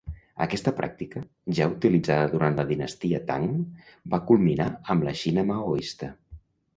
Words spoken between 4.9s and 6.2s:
amb la Xina maoista.